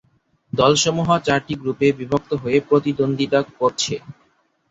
দলসমূহ 0.53 1.09
চারটি 1.25 1.53
গ্রুপে 1.55 1.87
বিভক্ত 1.99 2.31
হয়ে 2.33 2.57
প্রতিদ্বন্দ্বিতা 2.67 3.39
করছে। 3.59 3.95